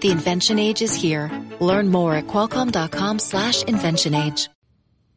[0.00, 1.30] The invention age is here.
[1.60, 4.48] Learn more at qualcomm.com slash invention age.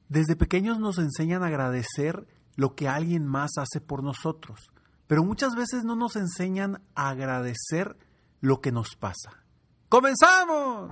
[0.09, 4.71] Desde pequeños nos enseñan a agradecer lo que alguien más hace por nosotros,
[5.07, 7.95] pero muchas veces no nos enseñan a agradecer
[8.41, 9.43] lo que nos pasa.
[9.87, 10.91] ¡Comenzamos!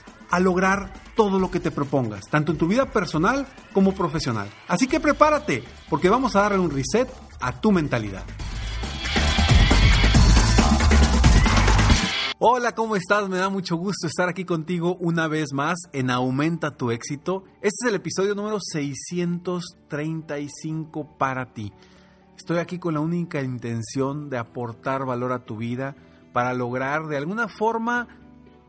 [0.31, 4.49] a lograr todo lo que te propongas, tanto en tu vida personal como profesional.
[4.67, 8.23] Así que prepárate, porque vamos a darle un reset a tu mentalidad.
[12.43, 13.29] Hola, ¿cómo estás?
[13.29, 17.43] Me da mucho gusto estar aquí contigo una vez más en Aumenta tu éxito.
[17.61, 21.71] Este es el episodio número 635 para ti.
[22.35, 25.95] Estoy aquí con la única intención de aportar valor a tu vida
[26.33, 28.07] para lograr de alguna forma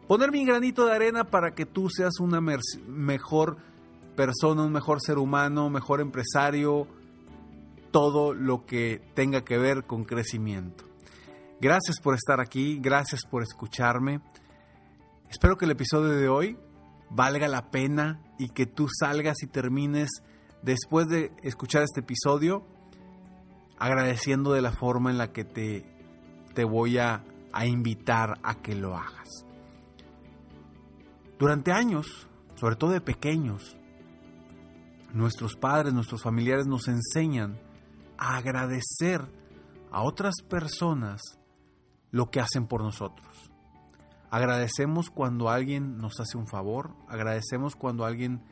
[0.06, 3.56] poner mi granito de arena para que tú seas una mejor
[4.16, 6.86] persona, un mejor ser humano, mejor empresario,
[7.90, 10.84] todo lo que tenga que ver con crecimiento.
[11.60, 14.20] Gracias por estar aquí, gracias por escucharme.
[15.30, 16.58] Espero que el episodio de hoy
[17.10, 20.10] valga la pena y que tú salgas y termines
[20.62, 22.66] después de escuchar este episodio
[23.78, 25.84] agradeciendo de la forma en la que te,
[26.54, 29.44] te voy a, a invitar a que lo hagas.
[31.42, 33.76] Durante años, sobre todo de pequeños,
[35.12, 37.58] nuestros padres, nuestros familiares nos enseñan
[38.16, 39.22] a agradecer
[39.90, 41.20] a otras personas
[42.12, 43.50] lo que hacen por nosotros.
[44.30, 48.44] Agradecemos cuando alguien nos hace un favor, agradecemos cuando alguien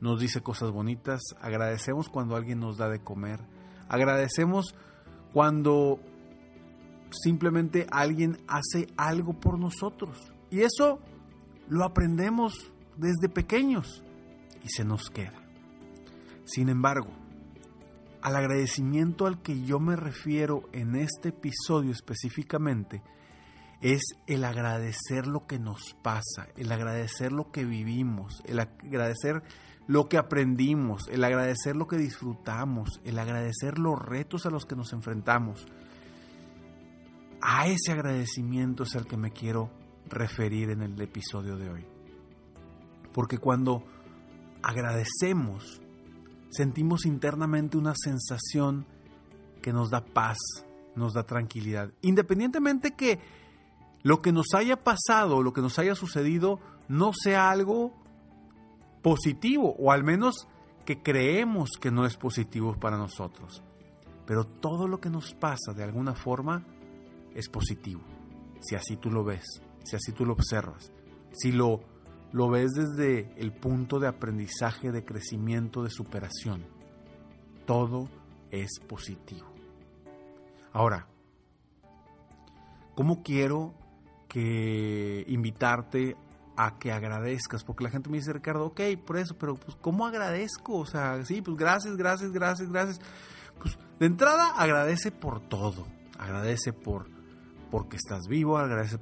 [0.00, 3.40] nos dice cosas bonitas, agradecemos cuando alguien nos da de comer,
[3.90, 4.74] agradecemos
[5.34, 6.00] cuando
[7.10, 10.32] simplemente alguien hace algo por nosotros.
[10.50, 10.98] Y eso
[11.68, 14.02] lo aprendemos desde pequeños
[14.62, 15.42] y se nos queda.
[16.44, 17.10] Sin embargo,
[18.22, 23.02] al agradecimiento al que yo me refiero en este episodio específicamente
[23.80, 29.42] es el agradecer lo que nos pasa, el agradecer lo que vivimos, el agradecer
[29.86, 34.74] lo que aprendimos, el agradecer lo que disfrutamos, el agradecer los retos a los que
[34.74, 35.66] nos enfrentamos.
[37.40, 39.70] A ese agradecimiento es al que me quiero
[40.08, 41.86] referir en el episodio de hoy.
[43.12, 43.84] Porque cuando
[44.62, 45.80] agradecemos,
[46.50, 48.86] sentimos internamente una sensación
[49.62, 50.38] que nos da paz,
[50.94, 51.92] nos da tranquilidad.
[52.02, 53.18] Independientemente que
[54.02, 57.92] lo que nos haya pasado, lo que nos haya sucedido, no sea algo
[59.02, 60.48] positivo, o al menos
[60.84, 63.62] que creemos que no es positivo para nosotros.
[64.26, 66.64] Pero todo lo que nos pasa de alguna forma
[67.34, 68.02] es positivo,
[68.60, 69.44] si así tú lo ves
[69.88, 70.92] si así tú lo observas,
[71.32, 71.80] si lo,
[72.32, 76.64] lo ves desde el punto de aprendizaje, de crecimiento, de superación,
[77.64, 78.08] todo
[78.50, 79.46] es positivo.
[80.72, 81.06] Ahora,
[82.94, 83.74] ¿cómo quiero
[84.28, 86.16] que invitarte
[86.56, 87.64] a que agradezcas?
[87.64, 90.78] Porque la gente me dice, Ricardo, ok, por eso, pero pues ¿cómo agradezco?
[90.78, 93.00] O sea, sí, pues gracias, gracias, gracias, gracias.
[93.58, 95.86] Pues de entrada agradece por todo.
[96.18, 97.06] Agradece por
[97.70, 98.98] porque estás vivo, agradece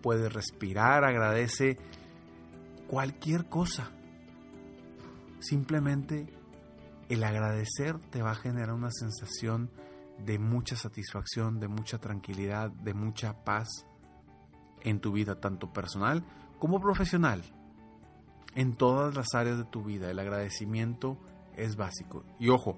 [0.00, 1.78] puede respirar, agradece
[2.86, 3.90] cualquier cosa.
[5.38, 6.26] Simplemente
[7.08, 9.70] el agradecer te va a generar una sensación
[10.24, 13.86] de mucha satisfacción, de mucha tranquilidad, de mucha paz
[14.82, 16.24] en tu vida, tanto personal
[16.58, 17.42] como profesional.
[18.54, 21.16] En todas las áreas de tu vida, el agradecimiento
[21.56, 22.24] es básico.
[22.38, 22.76] Y ojo,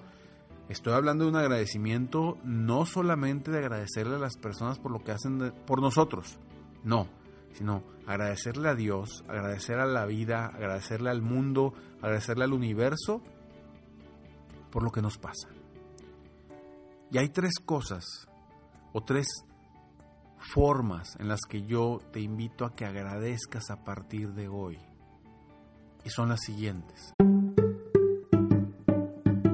[0.68, 5.12] estoy hablando de un agradecimiento no solamente de agradecerle a las personas por lo que
[5.12, 6.38] hacen por nosotros,
[6.84, 7.08] no,
[7.52, 13.22] sino agradecerle a Dios, agradecer a la vida, agradecerle al mundo, agradecerle al universo
[14.70, 15.48] por lo que nos pasa.
[17.10, 18.04] Y hay tres cosas
[18.92, 19.26] o tres
[20.38, 24.78] formas en las que yo te invito a que agradezcas a partir de hoy.
[26.04, 27.12] Y son las siguientes.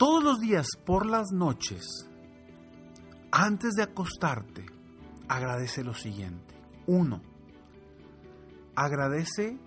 [0.00, 2.08] Todos los días por las noches,
[3.30, 4.64] antes de acostarte,
[5.28, 6.54] agradece lo siguiente.
[6.86, 7.20] Uno,
[8.74, 9.58] agradece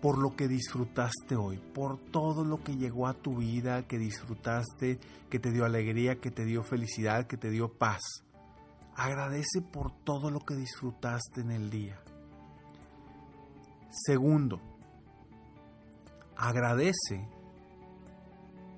[0.00, 5.00] por lo que disfrutaste hoy, por todo lo que llegó a tu vida, que disfrutaste,
[5.28, 8.02] que te dio alegría, que te dio felicidad, que te dio paz.
[8.94, 12.00] Agradece por todo lo que disfrutaste en el día.
[13.90, 14.60] Segundo,
[16.36, 17.28] agradece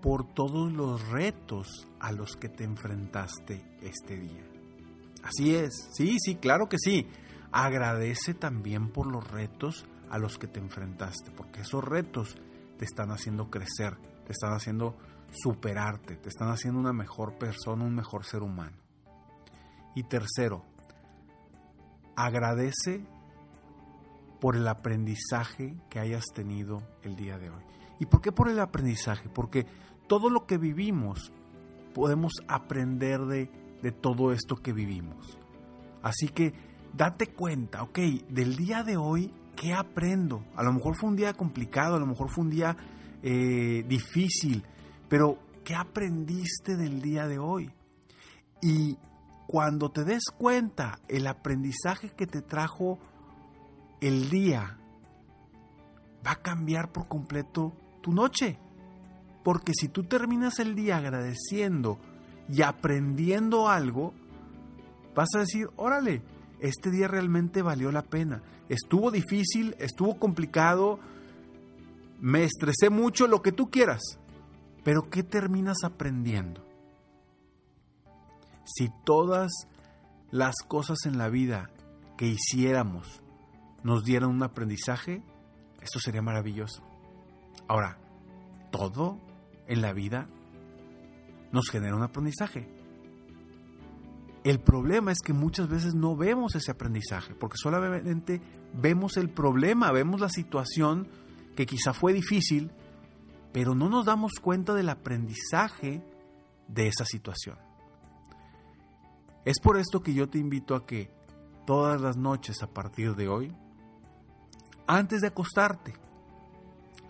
[0.03, 4.45] por todos los retos a los que te enfrentaste este día.
[5.23, 7.07] Así es, sí, sí, claro que sí.
[7.53, 12.37] Agradece también por los retos a los que te enfrentaste, porque esos retos
[12.79, 14.97] te están haciendo crecer, te están haciendo
[15.31, 18.77] superarte, te están haciendo una mejor persona, un mejor ser humano.
[19.95, 20.65] Y tercero,
[22.17, 23.05] agradece
[24.41, 27.63] por el aprendizaje que hayas tenido el día de hoy.
[28.01, 29.29] ¿Y por qué por el aprendizaje?
[29.29, 29.67] Porque
[30.09, 31.33] todo lo que vivimos
[31.95, 33.51] podemos aprender de,
[33.83, 35.39] de todo esto que vivimos.
[36.03, 36.55] Así que
[36.95, 37.99] date cuenta, ok,
[38.29, 40.45] del día de hoy, ¿qué aprendo?
[40.57, 42.77] A lo mejor fue un día complicado, a lo mejor fue un día
[43.23, 44.65] eh, difícil,
[45.09, 47.71] pero ¿qué aprendiste del día de hoy?
[48.63, 48.97] Y
[49.47, 52.99] cuando te des cuenta el aprendizaje que te trajo
[54.01, 54.79] el día,
[56.27, 58.59] va a cambiar por completo tu noche.
[59.43, 61.99] Porque si tú terminas el día agradeciendo
[62.49, 64.13] y aprendiendo algo,
[65.15, 66.23] vas a decir, órale,
[66.61, 68.43] este día realmente valió la pena.
[68.69, 71.01] Estuvo difícil, estuvo complicado,
[72.21, 74.01] me estresé mucho, lo que tú quieras.
[74.85, 76.67] Pero ¿qué terminas aprendiendo?
[78.65, 79.51] Si todas
[80.31, 81.71] las cosas en la vida
[82.17, 83.23] que hiciéramos
[83.83, 85.23] nos dieran un aprendizaje,
[85.81, 86.90] esto sería maravilloso.
[87.71, 87.97] Ahora,
[88.73, 89.21] todo
[89.69, 90.27] en la vida
[91.53, 92.69] nos genera un aprendizaje.
[94.43, 98.43] El problema es que muchas veces no vemos ese aprendizaje, porque solamente
[98.75, 101.07] vemos el problema, vemos la situación
[101.55, 102.73] que quizá fue difícil,
[103.53, 106.03] pero no nos damos cuenta del aprendizaje
[106.67, 107.57] de esa situación.
[109.45, 111.09] Es por esto que yo te invito a que
[111.69, 113.55] todas las noches a partir de hoy,
[114.89, 116.10] antes de acostarte,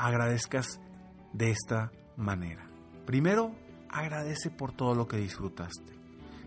[0.00, 0.80] agradezcas
[1.34, 2.66] de esta manera.
[3.04, 3.52] Primero,
[3.90, 5.92] agradece por todo lo que disfrutaste.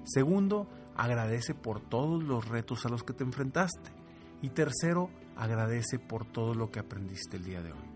[0.05, 3.91] Segundo, agradece por todos los retos a los que te enfrentaste.
[4.41, 7.89] Y tercero, agradece por todo lo que aprendiste el día de hoy.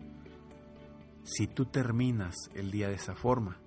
[1.23, 3.57] Si tú terminas el día de esa forma,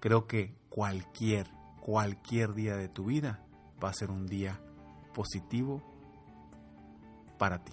[0.00, 1.48] creo que cualquier,
[1.80, 3.42] cualquier día de tu vida
[3.82, 4.60] va a ser un día
[5.14, 5.82] positivo
[7.38, 7.72] para ti.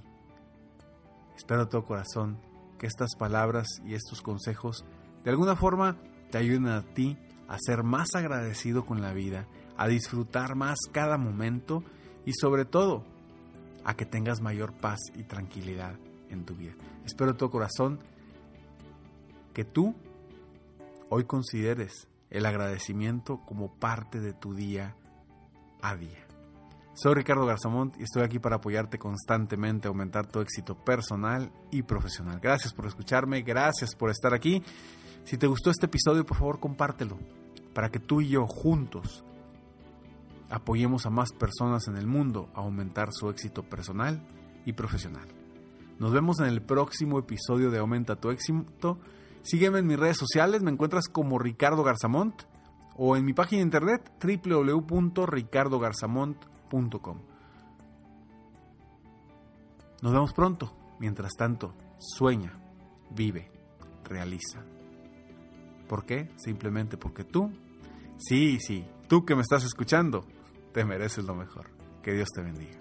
[1.36, 2.51] Espero de todo corazón
[2.82, 4.84] que estas palabras y estos consejos
[5.24, 5.98] de alguna forma
[6.32, 7.16] te ayuden a ti
[7.48, 9.46] a ser más agradecido con la vida,
[9.78, 11.84] a disfrutar más cada momento
[12.26, 13.06] y sobre todo
[13.84, 15.94] a que tengas mayor paz y tranquilidad
[16.30, 16.74] en tu vida.
[17.06, 18.00] Espero de todo corazón
[19.54, 19.94] que tú
[21.10, 24.96] hoy consideres el agradecimiento como parte de tu día
[25.84, 26.31] a día.
[27.02, 32.40] Soy Ricardo Garzamont y estoy aquí para apoyarte constantemente aumentar tu éxito personal y profesional.
[32.40, 34.62] Gracias por escucharme, gracias por estar aquí.
[35.24, 37.18] Si te gustó este episodio, por favor compártelo
[37.74, 39.26] para que tú y yo juntos
[40.52, 44.22] apoyemos a más personas en el mundo a aumentar su éxito personal
[44.64, 45.28] y profesional.
[45.98, 49.00] Nos vemos en el próximo episodio de Aumenta tu éxito.
[49.42, 52.44] Sígueme en mis redes sociales, me encuentras como Ricardo Garzamont
[52.96, 56.51] o en mi página de internet www.ricardogarzamont.com.
[60.02, 60.76] Nos vemos pronto.
[61.00, 62.54] Mientras tanto, sueña,
[63.10, 63.52] vive,
[64.04, 64.64] realiza.
[65.88, 66.30] ¿Por qué?
[66.38, 67.52] Simplemente porque tú,
[68.18, 70.26] sí, sí, tú que me estás escuchando,
[70.74, 71.72] te mereces lo mejor.
[72.04, 72.81] Que Dios te bendiga.